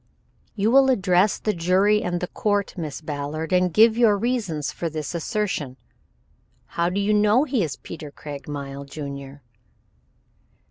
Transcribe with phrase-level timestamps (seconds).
[0.55, 4.89] "You will address the jury and the court, Miss Ballard, and give your reasons for
[4.89, 5.77] this assertion.
[6.69, 9.43] How do you know he is Peter Craigmile, Jr.?"